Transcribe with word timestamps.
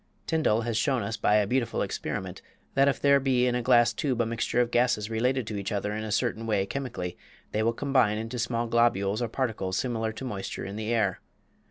Tyndall 0.25 0.61
has 0.61 0.77
shown 0.77 1.03
us 1.03 1.15
by 1.15 1.35
a 1.35 1.45
beautiful 1.45 1.83
experiment 1.83 2.41
that 2.73 2.87
if 2.87 2.99
there 2.99 3.19
be 3.19 3.45
in 3.45 3.53
a 3.53 3.61
glass 3.61 3.93
tube 3.93 4.19
a 4.19 4.25
mixture 4.25 4.59
of 4.59 4.71
gases 4.71 5.11
related 5.11 5.45
to 5.45 5.57
each 5.57 5.71
other 5.71 5.93
in 5.93 6.03
a 6.03 6.11
certain 6.11 6.47
way 6.47 6.65
chemically, 6.65 7.15
they 7.51 7.61
will 7.61 7.71
combine 7.71 8.17
into 8.17 8.39
small 8.39 8.65
globules 8.65 9.21
or 9.21 9.27
particles 9.27 9.77
similar 9.77 10.11
to 10.11 10.25
moisture 10.25 10.65
in 10.65 10.75
the 10.75 10.91
air. 10.91 11.19